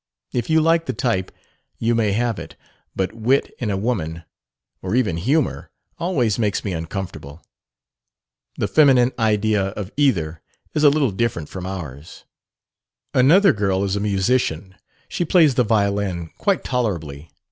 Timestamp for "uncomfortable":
6.73-7.43